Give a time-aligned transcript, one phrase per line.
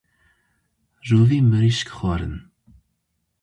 [1.07, 2.35] Rûvî mirîşk xwarin